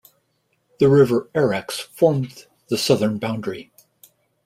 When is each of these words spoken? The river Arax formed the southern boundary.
The 0.79 0.89
river 0.89 1.29
Arax 1.35 1.73
formed 1.73 2.47
the 2.69 2.77
southern 2.79 3.19
boundary. 3.19 3.71